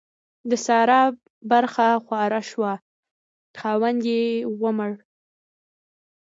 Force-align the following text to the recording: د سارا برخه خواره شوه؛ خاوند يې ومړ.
د 0.49 0.51
سارا 0.65 1.01
برخه 1.51 1.87
خواره 2.05 2.41
شوه؛ 2.49 2.73
خاوند 3.59 4.01
يې 4.11 4.23
ومړ. 4.61 4.91